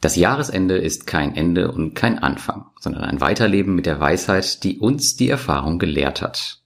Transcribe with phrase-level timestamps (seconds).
[0.00, 4.78] Das Jahresende ist kein Ende und kein Anfang, sondern ein Weiterleben mit der Weisheit, die
[4.78, 6.62] uns die Erfahrung gelehrt hat.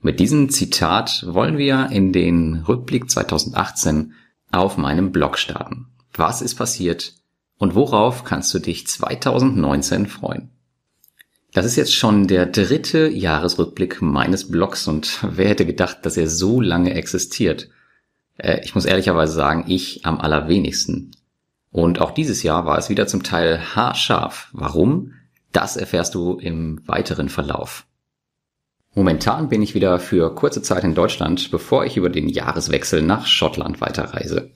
[0.00, 4.14] Mit diesem Zitat wollen wir in den Rückblick 2018
[4.52, 5.88] auf meinem Blog starten.
[6.14, 7.14] Was ist passiert
[7.58, 10.50] und worauf kannst du dich 2019 freuen?
[11.52, 16.28] Das ist jetzt schon der dritte Jahresrückblick meines Blogs und wer hätte gedacht, dass er
[16.28, 17.68] so lange existiert?
[18.38, 21.10] Äh, ich muss ehrlicherweise sagen, ich am allerwenigsten.
[21.70, 24.48] Und auch dieses Jahr war es wieder zum Teil haarscharf.
[24.52, 25.12] Warum?
[25.52, 27.86] Das erfährst du im weiteren Verlauf.
[28.94, 33.26] Momentan bin ich wieder für kurze Zeit in Deutschland, bevor ich über den Jahreswechsel nach
[33.26, 34.50] Schottland weiterreise.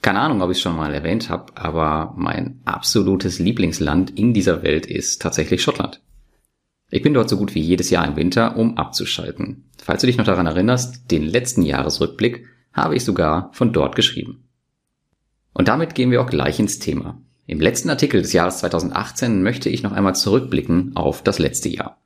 [0.00, 4.62] Keine Ahnung, ob ich es schon mal erwähnt habe, aber mein absolutes Lieblingsland in dieser
[4.62, 6.00] Welt ist tatsächlich Schottland.
[6.90, 9.64] Ich bin dort so gut wie jedes Jahr im Winter, um abzuschalten.
[9.82, 14.45] Falls du dich noch daran erinnerst, den letzten Jahresrückblick habe ich sogar von dort geschrieben.
[15.56, 17.18] Und damit gehen wir auch gleich ins Thema.
[17.46, 21.98] Im letzten Artikel des Jahres 2018 möchte ich noch einmal zurückblicken auf das letzte Jahr.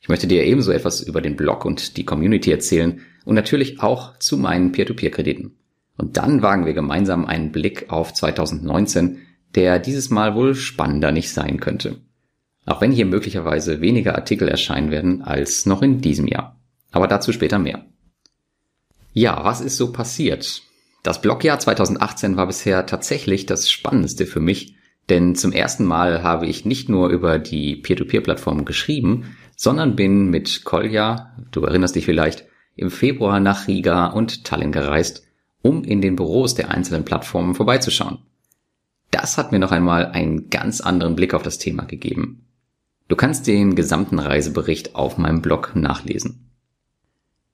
[0.00, 4.18] Ich möchte dir ebenso etwas über den Blog und die Community erzählen und natürlich auch
[4.20, 5.54] zu meinen Peer-to-Peer-Krediten.
[5.98, 9.18] Und dann wagen wir gemeinsam einen Blick auf 2019,
[9.54, 12.00] der dieses Mal wohl spannender nicht sein könnte.
[12.64, 16.58] Auch wenn hier möglicherweise weniger Artikel erscheinen werden als noch in diesem Jahr.
[16.90, 17.84] Aber dazu später mehr.
[19.12, 20.62] Ja, was ist so passiert?
[21.04, 24.74] Das Blogjahr 2018 war bisher tatsächlich das Spannendste für mich,
[25.10, 30.64] denn zum ersten Mal habe ich nicht nur über die Peer-to-Peer-Plattform geschrieben, sondern bin mit
[30.64, 35.24] Kolja, du erinnerst dich vielleicht, im Februar nach Riga und Tallinn gereist,
[35.60, 38.20] um in den Büros der einzelnen Plattformen vorbeizuschauen.
[39.10, 42.46] Das hat mir noch einmal einen ganz anderen Blick auf das Thema gegeben.
[43.08, 46.50] Du kannst den gesamten Reisebericht auf meinem Blog nachlesen.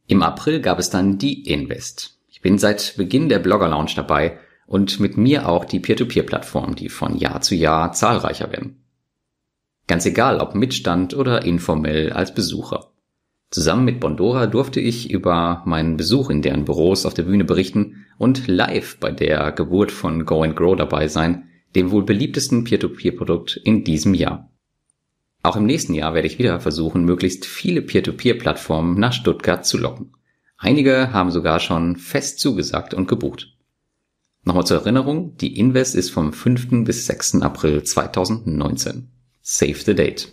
[0.06, 2.19] Im April gab es dann die Invest.
[2.40, 6.88] Ich bin seit Beginn der Blogger Lounge dabei und mit mir auch die Peer-to-Peer-Plattformen, die
[6.88, 8.82] von Jahr zu Jahr zahlreicher werden.
[9.86, 12.92] Ganz egal, ob Mitstand oder informell als Besucher.
[13.50, 18.06] Zusammen mit Bondora durfte ich über meinen Besuch in deren Büros auf der Bühne berichten
[18.16, 23.60] und live bei der Geburt von Go and Grow dabei sein, dem wohl beliebtesten Peer-to-Peer-Produkt
[23.64, 24.50] in diesem Jahr.
[25.42, 30.14] Auch im nächsten Jahr werde ich wieder versuchen, möglichst viele Peer-to-Peer-Plattformen nach Stuttgart zu locken.
[30.62, 33.56] Einige haben sogar schon fest zugesagt und gebucht.
[34.44, 36.84] Nochmal zur Erinnerung, die Invest ist vom 5.
[36.84, 37.40] bis 6.
[37.40, 39.08] April 2019.
[39.40, 40.28] Save the date.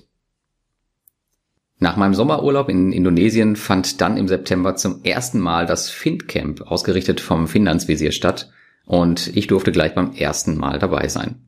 [1.80, 7.22] Nach meinem Sommerurlaub in Indonesien fand dann im September zum ersten Mal das FindCamp, ausgerichtet
[7.22, 8.52] vom Finanzvisier statt,
[8.86, 11.46] und ich durfte gleich beim ersten Mal dabei sein.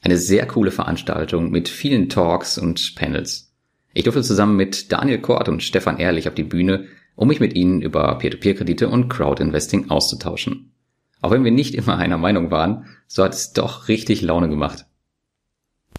[0.00, 3.52] Eine sehr coole Veranstaltung mit vielen Talks und Panels.
[3.92, 7.54] Ich durfte zusammen mit Daniel Kort und Stefan Ehrlich auf die Bühne um mich mit
[7.54, 10.72] ihnen über Peer-to-Peer-Kredite und Crowdinvesting auszutauschen.
[11.20, 14.86] Auch wenn wir nicht immer einer Meinung waren, so hat es doch richtig Laune gemacht.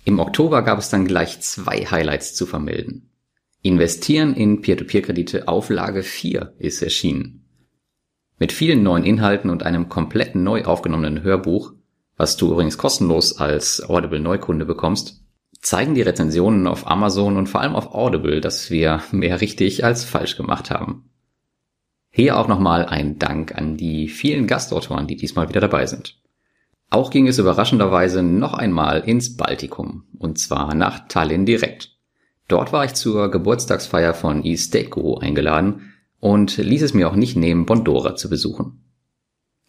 [0.05, 3.09] Im Oktober gab es dann gleich zwei Highlights zu vermelden.
[3.61, 7.45] Investieren in Peer-to-Peer-Kredite Auflage 4 ist erschienen.
[8.37, 11.71] Mit vielen neuen Inhalten und einem komplett neu aufgenommenen Hörbuch,
[12.17, 15.22] was du übrigens kostenlos als Audible Neukunde bekommst,
[15.63, 20.03] zeigen die Rezensionen auf Amazon und vor allem auf Audible, dass wir mehr richtig als
[20.03, 21.09] falsch gemacht haben.
[22.11, 26.19] Hier auch nochmal ein Dank an die vielen Gastautoren, die diesmal wieder dabei sind.
[26.89, 31.97] Auch ging es überraschenderweise noch einmal ins Baltikum, und zwar nach Tallinn direkt.
[32.47, 37.65] Dort war ich zur Geburtstagsfeier von Guru eingeladen und ließ es mir auch nicht nehmen,
[37.65, 38.83] Bondora zu besuchen.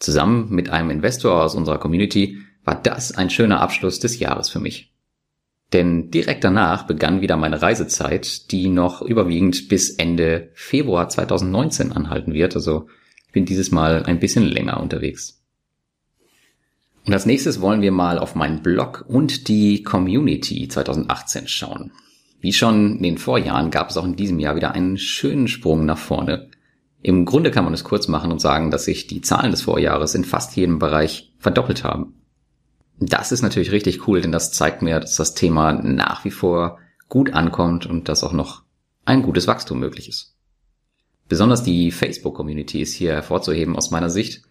[0.01, 4.61] Zusammen mit einem Investor aus unserer Community war das ein schöner Abschluss des Jahres für
[4.61, 4.94] mich.
[5.75, 12.33] Denn direkt danach begann wieder meine Reisezeit, die noch überwiegend bis Ende Februar 2019 anhalten
[12.33, 12.55] wird.
[12.55, 12.87] Also
[13.27, 15.43] ich bin dieses Mal ein bisschen länger unterwegs.
[17.05, 21.91] Und als nächstes wollen wir mal auf meinen Blog und die Community 2018 schauen.
[22.41, 25.87] Wie schon in den Vorjahren gab es auch in diesem Jahr wieder einen schönen Sprung
[25.87, 26.51] nach vorne.
[27.03, 30.15] Im Grunde kann man es kurz machen und sagen, dass sich die Zahlen des Vorjahres
[30.15, 32.15] in fast jedem Bereich verdoppelt haben.
[33.01, 36.79] Das ist natürlich richtig cool, denn das zeigt mir, dass das Thema nach wie vor
[37.09, 38.63] gut ankommt und dass auch noch
[39.05, 40.35] ein gutes Wachstum möglich ist.
[41.29, 44.43] Besonders die Facebook-Community ist hier hervorzuheben aus meiner Sicht,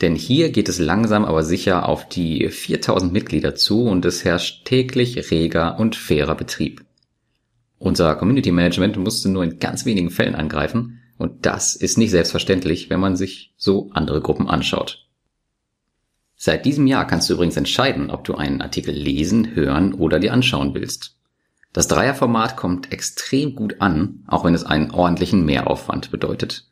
[0.00, 4.66] denn hier geht es langsam aber sicher auf die 4000 Mitglieder zu und es herrscht
[4.66, 6.84] täglich reger und fairer Betrieb.
[7.78, 12.90] Unser Community Management musste nur in ganz wenigen Fällen angreifen und das ist nicht selbstverständlich,
[12.90, 15.05] wenn man sich so andere Gruppen anschaut.
[16.36, 20.32] Seit diesem Jahr kannst du übrigens entscheiden, ob du einen Artikel lesen, hören oder dir
[20.32, 21.16] anschauen willst.
[21.72, 26.68] Das Dreierformat kommt extrem gut an, auch wenn es einen ordentlichen Mehraufwand bedeutet.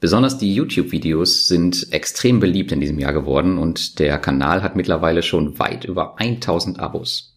[0.00, 5.24] Besonders die YouTube-Videos sind extrem beliebt in diesem Jahr geworden und der Kanal hat mittlerweile
[5.24, 7.36] schon weit über 1000 Abos.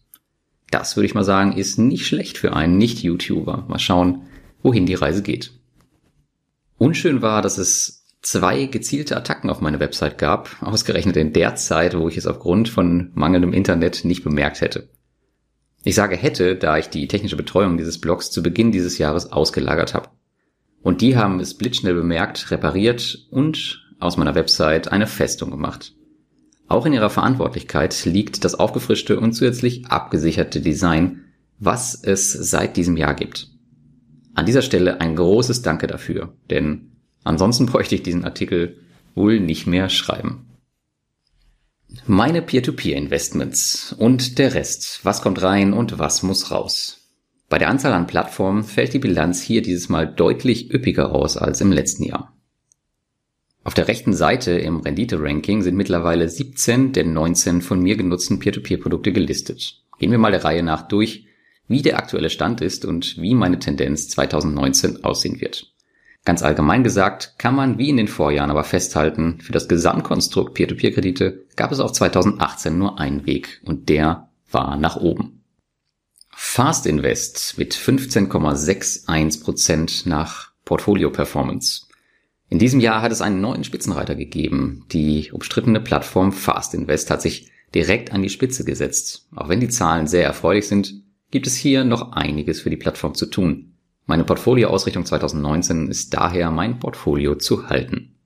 [0.70, 3.66] Das würde ich mal sagen, ist nicht schlecht für einen Nicht-YouTuber.
[3.68, 4.22] Mal schauen,
[4.62, 5.52] wohin die Reise geht.
[6.78, 11.96] Unschön war, dass es zwei gezielte Attacken auf meine Website gab, ausgerechnet in der Zeit,
[11.98, 14.88] wo ich es aufgrund von mangelndem Internet nicht bemerkt hätte.
[15.84, 19.94] Ich sage hätte, da ich die technische Betreuung dieses Blogs zu Beginn dieses Jahres ausgelagert
[19.94, 20.10] habe.
[20.80, 25.94] Und die haben es blitzschnell bemerkt, repariert und aus meiner Website eine Festung gemacht.
[26.68, 31.24] Auch in ihrer Verantwortlichkeit liegt das aufgefrischte und zusätzlich abgesicherte Design,
[31.58, 33.48] was es seit diesem Jahr gibt.
[34.34, 36.91] An dieser Stelle ein großes Danke dafür, denn
[37.24, 38.80] ansonsten bräuchte ich diesen Artikel
[39.14, 40.46] wohl nicht mehr schreiben.
[42.06, 47.02] Meine Peer-to-Peer-Investments und der Rest, was kommt rein und was muss raus.
[47.48, 51.60] Bei der Anzahl an Plattformen fällt die Bilanz hier dieses Mal deutlich üppiger aus als
[51.60, 52.34] im letzten Jahr.
[53.64, 59.12] Auf der rechten Seite im Rendite-Ranking sind mittlerweile 17 der 19 von mir genutzten Peer-to-Peer-Produkte
[59.12, 59.82] gelistet.
[59.98, 61.26] Gehen wir mal der Reihe nach durch,
[61.68, 65.71] wie der aktuelle Stand ist und wie meine Tendenz 2019 aussehen wird.
[66.24, 71.46] Ganz allgemein gesagt kann man wie in den Vorjahren aber festhalten, für das Gesamtkonstrukt Peer-to-Peer-Kredite
[71.56, 75.42] gab es auch 2018 nur einen Weg und der war nach oben.
[76.30, 81.86] Fast Invest mit 15,61% nach Portfolio Performance.
[82.48, 84.84] In diesem Jahr hat es einen neuen Spitzenreiter gegeben.
[84.92, 89.26] Die umstrittene Plattform Fast Invest hat sich direkt an die Spitze gesetzt.
[89.34, 93.14] Auch wenn die Zahlen sehr erfreulich sind, gibt es hier noch einiges für die Plattform
[93.14, 93.71] zu tun.
[94.06, 98.16] Meine Portfolioausrichtung 2019 ist daher mein Portfolio zu halten.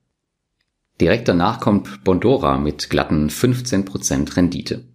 [0.99, 4.85] Direkt danach kommt Bondora mit glatten 15% Rendite.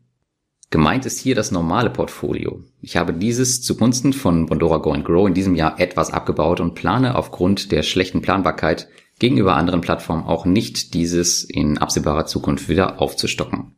[0.71, 2.65] Gemeint ist hier das normale Portfolio.
[2.81, 6.75] Ich habe dieses zugunsten von Bondora Go and Grow in diesem Jahr etwas abgebaut und
[6.75, 8.89] plane aufgrund der schlechten Planbarkeit
[9.19, 13.77] gegenüber anderen Plattformen auch nicht dieses in absehbarer Zukunft wieder aufzustocken.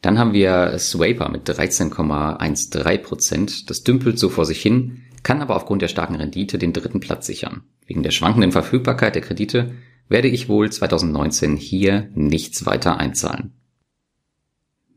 [0.00, 3.66] Dann haben wir Swaper mit 13,13%.
[3.66, 7.26] Das dümpelt so vor sich hin, kann aber aufgrund der starken Rendite den dritten Platz
[7.26, 7.64] sichern.
[7.86, 9.74] Wegen der schwankenden Verfügbarkeit der Kredite
[10.08, 13.52] werde ich wohl 2019 hier nichts weiter einzahlen.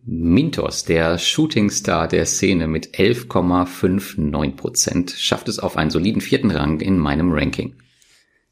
[0.03, 6.97] Mintos, der Shootingstar der Szene mit 11,59%, schafft es auf einen soliden vierten Rang in
[6.97, 7.75] meinem Ranking.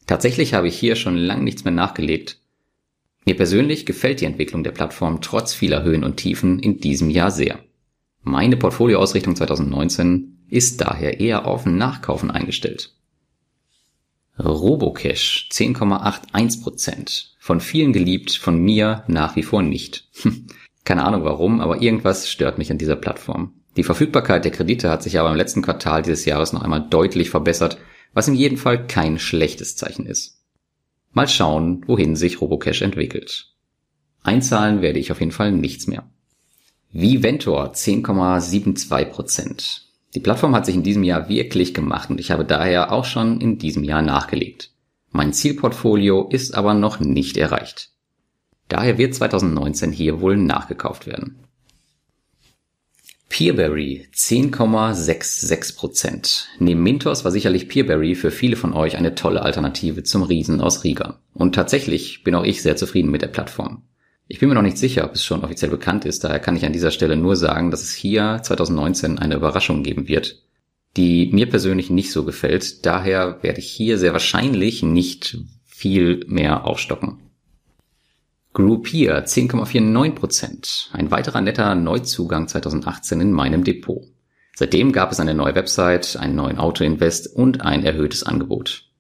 [0.06, 2.40] Tatsächlich habe ich hier schon lang nichts mehr nachgelegt.
[3.26, 7.32] Mir persönlich gefällt die Entwicklung der Plattform trotz vieler Höhen und Tiefen in diesem Jahr
[7.32, 7.58] sehr.
[8.22, 12.94] Meine Portfolioausrichtung 2019 ist daher eher auf Nachkaufen eingestellt.
[14.38, 17.26] Robocash 10,81%.
[17.40, 20.08] Von vielen geliebt, von mir nach wie vor nicht.
[20.86, 23.54] Keine Ahnung warum, aber irgendwas stört mich an dieser Plattform.
[23.76, 27.30] Die Verfügbarkeit der Kredite hat sich aber im letzten Quartal dieses Jahres noch einmal deutlich
[27.30, 27.78] verbessert,
[28.14, 30.42] was in jedem Fall kein schlechtes Zeichen ist.
[31.12, 33.54] Mal schauen, wohin sich Robocash entwickelt.
[34.24, 36.10] Einzahlen werde ich auf jeden Fall nichts mehr.
[36.92, 39.82] Viventor 10,72%.
[40.16, 43.40] Die Plattform hat sich in diesem Jahr wirklich gemacht und ich habe daher auch schon
[43.40, 44.72] in diesem Jahr nachgelegt.
[45.12, 47.92] Mein Zielportfolio ist aber noch nicht erreicht.
[48.68, 51.40] Daher wird 2019 hier wohl nachgekauft werden.
[53.30, 56.46] Peerberry 10,66%.
[56.58, 60.84] Neben Mintos war sicherlich Peerberry für viele von euch eine tolle Alternative zum Riesen aus
[60.84, 61.20] Riga.
[61.34, 63.84] Und tatsächlich bin auch ich sehr zufrieden mit der Plattform.
[64.32, 66.64] Ich bin mir noch nicht sicher, ob es schon offiziell bekannt ist, daher kann ich
[66.64, 70.44] an dieser Stelle nur sagen, dass es hier 2019 eine Überraschung geben wird,
[70.96, 72.86] die mir persönlich nicht so gefällt.
[72.86, 77.18] Daher werde ich hier sehr wahrscheinlich nicht viel mehr aufstocken.
[78.54, 80.94] Groupier 10,49%.
[80.94, 84.04] Ein weiterer netter Neuzugang 2018 in meinem Depot.
[84.56, 88.92] Seitdem gab es eine neue Website, einen neuen Auto-Invest und ein erhöhtes Angebot.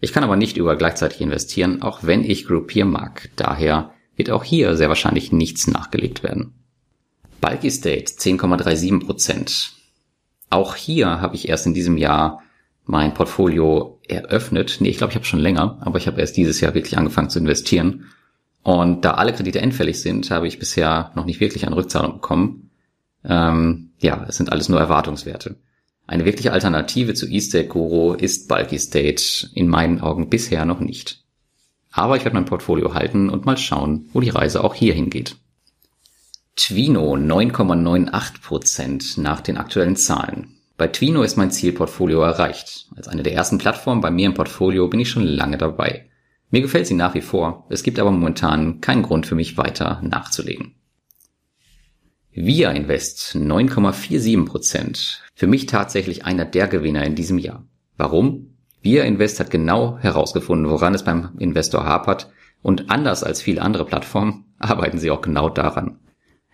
[0.00, 3.28] Ich kann aber nicht überall gleichzeitig investieren, auch wenn ich Groupier mag.
[3.36, 6.52] Daher wird auch hier sehr wahrscheinlich nichts nachgelegt werden.
[7.40, 9.70] Bulky State 10,37%.
[10.50, 12.42] Auch hier habe ich erst in diesem Jahr
[12.84, 14.78] mein Portfolio eröffnet.
[14.80, 17.30] Nee, ich glaube, ich habe schon länger, aber ich habe erst dieses Jahr wirklich angefangen
[17.30, 18.06] zu investieren
[18.62, 22.70] und da alle Kredite endfällig sind, habe ich bisher noch nicht wirklich eine Rückzahlung bekommen.
[23.24, 25.56] Ähm, ja, es sind alles nur Erwartungswerte.
[26.06, 31.24] Eine wirkliche Alternative zu eState Guru ist Bulky State in meinen Augen bisher noch nicht.
[31.98, 35.34] Aber ich werde mein Portfolio halten und mal schauen, wo die Reise auch hier hingeht.
[36.54, 40.54] Twino 9,98% nach den aktuellen Zahlen.
[40.76, 42.86] Bei Twino ist mein Zielportfolio erreicht.
[42.94, 46.08] Als eine der ersten Plattformen bei mir im Portfolio bin ich schon lange dabei.
[46.50, 50.00] Mir gefällt sie nach wie vor, es gibt aber momentan keinen Grund für mich weiter
[50.04, 50.76] nachzulegen.
[52.30, 55.18] Via Invest 9,47%.
[55.34, 57.66] Für mich tatsächlich einer der Gewinner in diesem Jahr.
[57.96, 58.57] Warum?
[58.80, 62.30] Wir Invest hat genau herausgefunden, woran es beim Investor hapert
[62.62, 65.98] und anders als viele andere Plattformen arbeiten sie auch genau daran.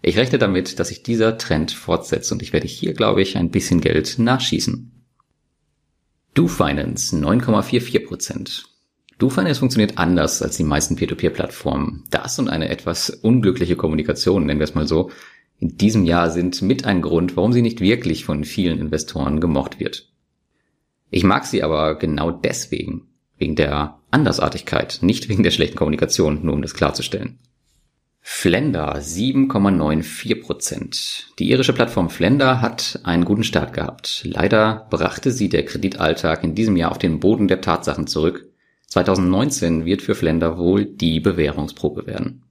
[0.02, 3.50] Ich rechne damit, dass sich dieser Trend fortsetzt und ich werde hier, glaube ich, ein
[3.50, 4.92] bisschen Geld nachschießen.
[6.34, 8.64] DoFinance 9,44%.
[9.18, 12.04] DoFinance funktioniert anders als die meisten Peer-to-Peer-Plattformen.
[12.10, 15.10] Das und eine etwas unglückliche Kommunikation, nennen wir es mal so,
[15.58, 19.78] in diesem Jahr sind mit ein Grund, warum sie nicht wirklich von vielen Investoren gemocht
[19.80, 20.12] wird.
[21.10, 23.08] Ich mag sie aber genau deswegen,
[23.38, 27.38] wegen der Andersartigkeit, nicht wegen der schlechten Kommunikation, nur um das klarzustellen.
[28.26, 31.26] Flender 7,94 Prozent.
[31.38, 34.22] Die irische Plattform Flender hat einen guten Start gehabt.
[34.24, 38.48] Leider brachte sie der Kreditalltag in diesem Jahr auf den Boden der Tatsachen zurück.
[38.86, 42.44] 2019 wird für Flender wohl die Bewährungsprobe werden.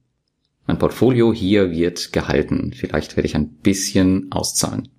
[0.66, 2.72] Mein Portfolio hier wird gehalten.
[2.72, 4.90] Vielleicht werde ich ein bisschen auszahlen.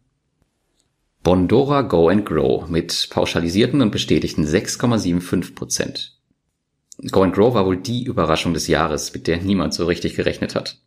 [1.25, 6.19] Bondora Go and Grow mit pauschalisierten und bestätigten 6,75 Prozent.
[7.09, 10.53] Go and Grow war wohl die Überraschung des Jahres, mit der niemand so richtig gerechnet
[10.53, 10.77] hat.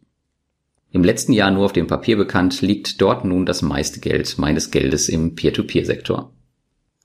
[0.93, 4.71] Im letzten Jahr nur auf dem Papier bekannt, liegt dort nun das meiste Geld meines
[4.71, 6.33] Geldes im Peer-to-Peer-Sektor.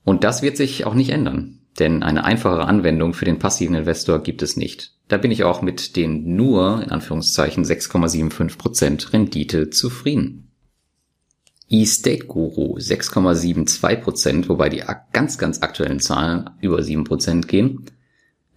[0.04, 4.22] Und das wird sich auch nicht ändern, denn eine einfachere Anwendung für den passiven Investor
[4.22, 4.92] gibt es nicht.
[5.08, 10.43] Da bin ich auch mit den nur, in Anführungszeichen, 6,75% Rendite zufrieden.
[11.68, 17.86] E-State Guru 6,72%, wobei die ganz, ganz aktuellen Zahlen über 7% gehen.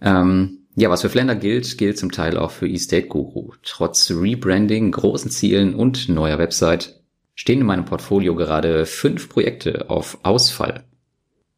[0.00, 3.52] Ähm, ja, was für Flender gilt, gilt zum Teil auch für eState Guru.
[3.64, 7.00] Trotz Rebranding, großen Zielen und neuer Website
[7.34, 10.84] stehen in meinem Portfolio gerade fünf Projekte auf Ausfall.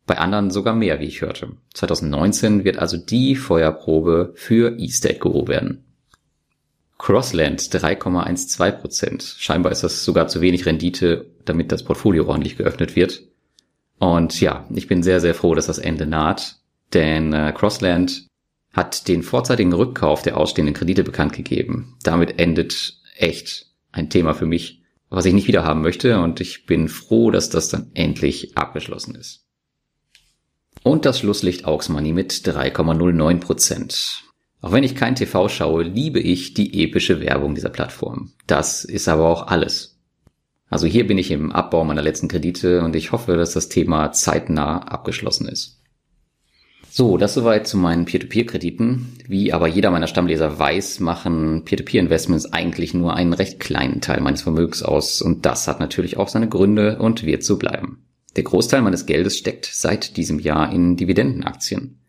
[0.07, 1.57] Bei anderen sogar mehr, wie ich hörte.
[1.75, 5.85] 2019 wird also die Feuerprobe für eState Guru werden.
[7.01, 9.37] Crossland 3,12%.
[9.39, 13.23] Scheinbar ist das sogar zu wenig Rendite, damit das Portfolio ordentlich geöffnet wird.
[13.99, 16.57] Und ja, ich bin sehr, sehr froh, dass das Ende naht,
[16.93, 18.27] denn äh, Crossland
[18.75, 21.97] hat den vorzeitigen Rückkauf der ausstehenden Kredite bekannt gegeben.
[22.03, 26.67] Damit endet echt ein Thema für mich, was ich nicht wieder haben möchte und ich
[26.67, 29.47] bin froh, dass das dann endlich abgeschlossen ist.
[30.83, 34.30] Und das Schlusslicht Aux Money mit 3,09 Prozent.
[34.61, 38.33] Auch wenn ich kein TV schaue, liebe ich die epische Werbung dieser Plattform.
[38.47, 39.99] Das ist aber auch alles.
[40.69, 44.13] Also hier bin ich im Abbau meiner letzten Kredite und ich hoffe, dass das Thema
[44.13, 45.81] zeitnah abgeschlossen ist.
[46.93, 49.17] So, das soweit zu meinen Peer-to-Peer-Krediten.
[49.27, 54.43] Wie aber jeder meiner Stammleser weiß, machen Peer-to-Peer-Investments eigentlich nur einen recht kleinen Teil meines
[54.43, 58.05] Vermögens aus und das hat natürlich auch seine Gründe und wird so bleiben.
[58.37, 62.01] Der Großteil meines Geldes steckt seit diesem Jahr in Dividendenaktien.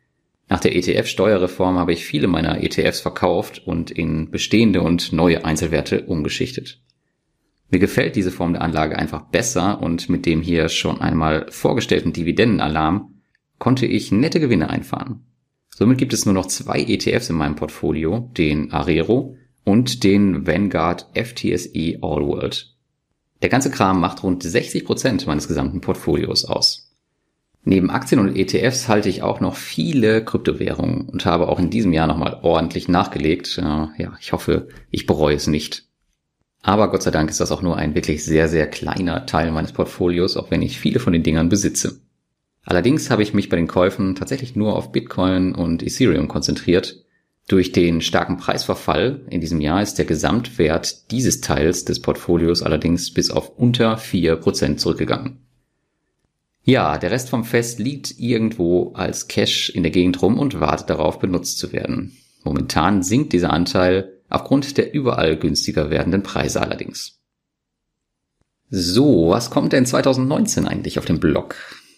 [0.52, 6.02] Nach der ETF-Steuerreform habe ich viele meiner ETFs verkauft und in bestehende und neue Einzelwerte
[6.08, 6.82] umgeschichtet.
[7.70, 12.12] Mir gefällt diese Form der Anlage einfach besser und mit dem hier schon einmal vorgestellten
[12.12, 13.22] Dividendenalarm
[13.60, 15.22] konnte ich nette Gewinne einfahren.
[15.74, 21.08] Somit gibt es nur noch zwei ETFs in meinem Portfolio, den Arero und den Vanguard
[21.14, 22.76] FTSE All World.
[23.42, 26.91] Der ganze Kram macht rund 60 Prozent meines gesamten Portfolios aus.
[27.64, 31.94] Neben Aktien und ETFs halte ich auch noch viele Kryptowährungen und habe auch in diesem
[31.94, 33.58] Jahr nochmal ordentlich nachgelegt.
[33.58, 35.86] Ja, ich hoffe, ich bereue es nicht.
[36.64, 39.74] Aber Gott sei Dank ist das auch nur ein wirklich sehr, sehr kleiner Teil meines
[39.74, 42.02] Portfolios, auch wenn ich viele von den Dingern besitze.
[42.64, 47.04] Allerdings habe ich mich bei den Käufen tatsächlich nur auf Bitcoin und Ethereum konzentriert.
[47.48, 53.12] Durch den starken Preisverfall in diesem Jahr ist der Gesamtwert dieses Teils des Portfolios allerdings
[53.12, 55.40] bis auf unter vier Prozent zurückgegangen.
[56.64, 60.90] Ja, der Rest vom Fest liegt irgendwo als Cash in der Gegend rum und wartet
[60.92, 62.18] darauf, benutzt zu werden.
[62.44, 67.20] Momentan sinkt dieser Anteil aufgrund der überall günstiger werdenden Preise allerdings.
[68.70, 71.56] So, was kommt denn 2019 eigentlich auf dem Blog?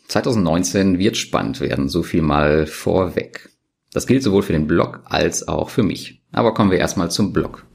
[0.07, 3.49] 2019 wird spannend werden, so viel mal vorweg.
[3.91, 6.23] Das gilt sowohl für den Blog als auch für mich.
[6.31, 7.65] Aber kommen wir erstmal zum Blog.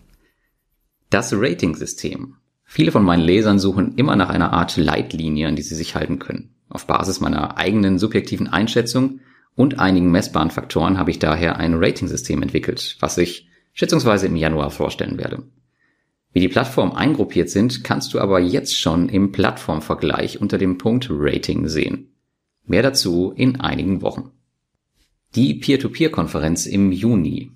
[1.10, 2.34] Das Rating-System.
[2.64, 6.18] Viele von meinen Lesern suchen immer nach einer Art Leitlinie, an die sie sich halten
[6.18, 6.54] können.
[6.68, 9.20] Auf Basis meiner eigenen subjektiven Einschätzung
[9.54, 14.70] und einigen messbaren Faktoren habe ich daher ein Rating-System entwickelt, was ich schätzungsweise im Januar
[14.70, 15.44] vorstellen werde.
[16.32, 21.08] Wie die Plattformen eingruppiert sind, kannst du aber jetzt schon im Plattformvergleich unter dem Punkt
[21.10, 22.12] Rating sehen.
[22.66, 24.30] Mehr dazu in einigen Wochen.
[25.34, 27.50] Die Peer-to-Peer-Konferenz im Juni.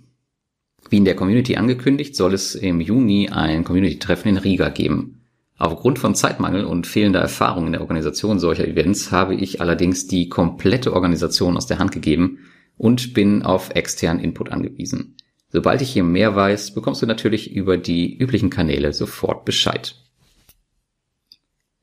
[0.91, 5.22] Wie in der Community angekündigt, soll es im Juni ein Community-Treffen in Riga geben.
[5.63, 10.29] Aufgrund von Zeitmangel und fehlender Erfahrung in der Organisation solcher Events habe ich allerdings die
[10.29, 12.41] komplette Organisation aus der Hand gegeben
[12.77, 15.17] und bin auf externen Input angewiesen.
[15.51, 19.95] Sobald ich hier mehr weiß, bekommst du natürlich über die üblichen Kanäle sofort Bescheid.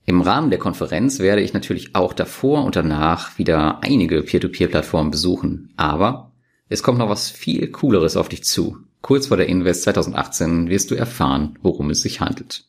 [0.05, 5.71] Im Rahmen der Konferenz werde ich natürlich auch davor und danach wieder einige Peer-to-Peer-Plattformen besuchen.
[5.77, 6.33] Aber
[6.67, 8.75] es kommt noch was viel Cooleres auf dich zu.
[9.01, 12.65] Kurz vor der Invest 2018 wirst du erfahren, worum es sich handelt.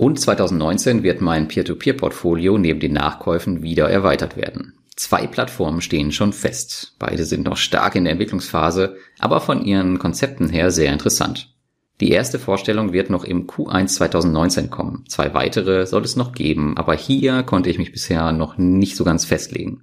[0.00, 4.72] Und 2019 wird mein Peer-to-Peer-Portfolio neben den Nachkäufen wieder erweitert werden.
[4.96, 6.94] Zwei Plattformen stehen schon fest.
[6.98, 11.54] Beide sind noch stark in der Entwicklungsphase, aber von ihren Konzepten her sehr interessant.
[12.00, 15.04] Die erste Vorstellung wird noch im Q1 2019 kommen.
[15.06, 19.04] Zwei weitere soll es noch geben, aber hier konnte ich mich bisher noch nicht so
[19.04, 19.82] ganz festlegen.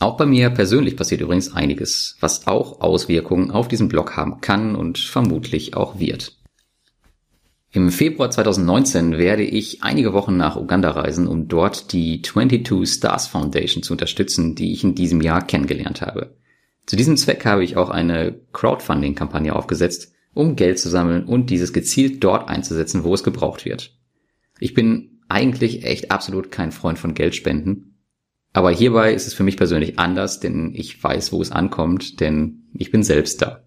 [0.00, 4.76] Auch bei mir persönlich passiert übrigens einiges, was auch Auswirkungen auf diesen Blog haben kann
[4.76, 6.41] und vermutlich auch wird.
[7.74, 13.28] Im Februar 2019 werde ich einige Wochen nach Uganda reisen, um dort die 22 Stars
[13.28, 16.36] Foundation zu unterstützen, die ich in diesem Jahr kennengelernt habe.
[16.84, 21.72] Zu diesem Zweck habe ich auch eine Crowdfunding-Kampagne aufgesetzt, um Geld zu sammeln und dieses
[21.72, 23.96] gezielt dort einzusetzen, wo es gebraucht wird.
[24.60, 27.92] Ich bin eigentlich echt absolut kein Freund von Geldspenden,
[28.52, 32.64] aber hierbei ist es für mich persönlich anders, denn ich weiß, wo es ankommt, denn
[32.74, 33.64] ich bin selbst da.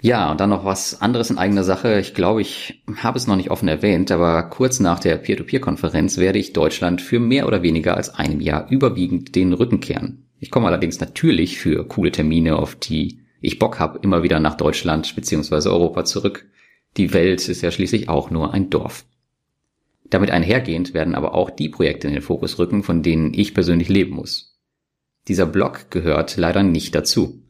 [0.00, 1.98] Ja, und dann noch was anderes in eigener Sache.
[1.98, 6.38] Ich glaube, ich habe es noch nicht offen erwähnt, aber kurz nach der Peer-to-Peer-Konferenz werde
[6.38, 10.28] ich Deutschland für mehr oder weniger als einem Jahr überwiegend den Rücken kehren.
[10.38, 14.56] Ich komme allerdings natürlich für coole Termine, auf die ich Bock habe, immer wieder nach
[14.56, 15.68] Deutschland bzw.
[15.68, 16.46] Europa zurück.
[16.96, 19.04] Die Welt ist ja schließlich auch nur ein Dorf.
[20.10, 23.88] Damit einhergehend werden aber auch die Projekte in den Fokus rücken, von denen ich persönlich
[23.88, 24.58] leben muss.
[25.26, 27.42] Dieser Blog gehört leider nicht dazu.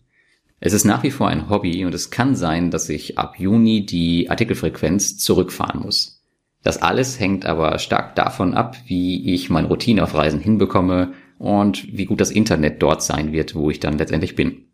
[0.60, 3.86] Es ist nach wie vor ein Hobby und es kann sein, dass ich ab Juni
[3.86, 6.22] die Artikelfrequenz zurückfahren muss.
[6.62, 11.96] Das alles hängt aber stark davon ab, wie ich meine Routine auf Reisen hinbekomme und
[11.96, 14.64] wie gut das Internet dort sein wird, wo ich dann letztendlich bin.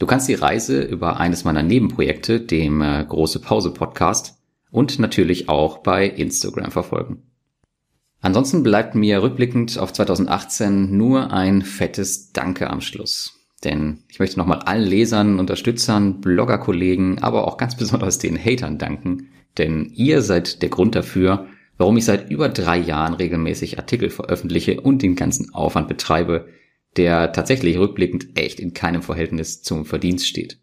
[0.00, 4.38] Du kannst die Reise über eines meiner Nebenprojekte, dem äh, Große Pause Podcast,
[4.70, 7.22] und natürlich auch bei Instagram verfolgen.
[8.20, 13.39] Ansonsten bleibt mir rückblickend auf 2018 nur ein fettes Danke am Schluss.
[13.64, 19.28] Denn ich möchte nochmal allen Lesern, Unterstützern, Bloggerkollegen, aber auch ganz besonders den Hatern danken,
[19.58, 21.46] denn ihr seid der Grund dafür,
[21.76, 26.48] warum ich seit über drei Jahren regelmäßig Artikel veröffentliche und den ganzen Aufwand betreibe,
[26.96, 30.58] der tatsächlich rückblickend echt in keinem Verhältnis zum Verdienst steht.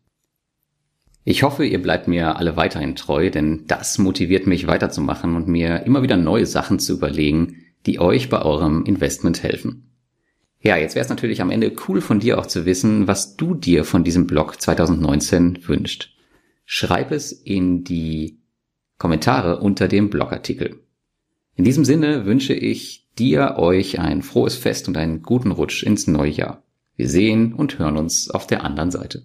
[1.23, 5.83] Ich hoffe, ihr bleibt mir alle weiterhin treu, denn das motiviert mich weiterzumachen und mir
[5.85, 9.96] immer wieder neue Sachen zu überlegen, die euch bei eurem Investment helfen.
[10.67, 13.55] Ja, jetzt wäre es natürlich am Ende cool von dir auch zu wissen, was du
[13.55, 16.13] dir von diesem Blog 2019 wünscht.
[16.65, 18.39] Schreib es in die
[18.97, 20.81] Kommentare unter dem Blogartikel.
[21.55, 26.05] In diesem Sinne wünsche ich dir, euch ein frohes Fest und einen guten Rutsch ins
[26.05, 26.63] neue Jahr.
[26.97, 29.23] Wir sehen und hören uns auf der anderen Seite.